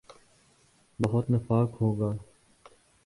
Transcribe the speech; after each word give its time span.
بہت 0.99 1.29
نفاق 1.29 1.81
ہو 1.81 1.91
گا۔ 1.99 2.11